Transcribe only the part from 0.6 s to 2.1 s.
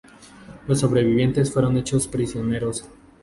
Los sobrevivientes fueron hechos